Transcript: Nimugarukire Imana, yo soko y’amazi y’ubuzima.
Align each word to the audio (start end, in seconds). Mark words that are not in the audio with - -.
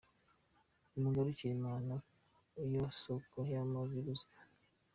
Nimugarukire 0.91 1.51
Imana, 1.59 1.93
yo 2.73 2.85
soko 3.01 3.37
y’amazi 3.51 3.91
y’ubuzima. 3.95 4.39